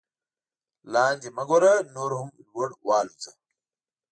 [0.93, 3.31] لاندې مه ګوره نور هم لوړ والوځه.